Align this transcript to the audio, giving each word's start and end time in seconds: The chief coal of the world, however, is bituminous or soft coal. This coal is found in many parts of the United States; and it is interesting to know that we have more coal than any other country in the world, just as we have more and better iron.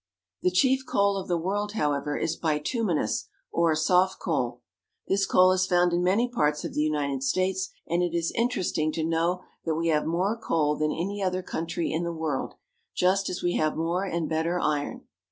The 0.41 0.49
chief 0.49 0.83
coal 0.87 1.15
of 1.15 1.27
the 1.27 1.37
world, 1.37 1.73
however, 1.73 2.17
is 2.17 2.35
bituminous 2.35 3.27
or 3.51 3.75
soft 3.75 4.19
coal. 4.19 4.63
This 5.07 5.27
coal 5.27 5.51
is 5.51 5.67
found 5.67 5.93
in 5.93 6.01
many 6.03 6.27
parts 6.27 6.65
of 6.65 6.73
the 6.73 6.81
United 6.81 7.21
States; 7.21 7.69
and 7.87 8.01
it 8.01 8.15
is 8.15 8.33
interesting 8.35 8.91
to 8.93 9.03
know 9.05 9.43
that 9.63 9.75
we 9.75 9.89
have 9.89 10.07
more 10.07 10.35
coal 10.35 10.75
than 10.75 10.91
any 10.91 11.21
other 11.23 11.43
country 11.43 11.91
in 11.91 12.03
the 12.03 12.11
world, 12.11 12.55
just 12.95 13.29
as 13.29 13.43
we 13.43 13.57
have 13.57 13.77
more 13.77 14.03
and 14.03 14.27
better 14.27 14.59
iron. 14.59 15.03